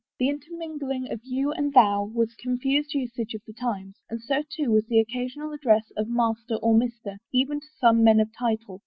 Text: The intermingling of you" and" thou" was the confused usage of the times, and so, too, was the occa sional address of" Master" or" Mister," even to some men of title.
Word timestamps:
The 0.17 0.29
intermingling 0.29 1.11
of 1.11 1.19
you" 1.23 1.51
and" 1.51 1.71
thou" 1.75 2.05
was 2.15 2.29
the 2.29 2.41
confused 2.41 2.95
usage 2.95 3.35
of 3.35 3.43
the 3.45 3.53
times, 3.53 3.97
and 4.09 4.19
so, 4.19 4.41
too, 4.49 4.71
was 4.71 4.87
the 4.87 4.95
occa 4.95 5.29
sional 5.31 5.53
address 5.53 5.91
of" 5.95 6.07
Master" 6.09 6.55
or" 6.63 6.75
Mister," 6.75 7.17
even 7.31 7.59
to 7.59 7.67
some 7.79 8.03
men 8.03 8.19
of 8.19 8.29
title. 8.33 8.79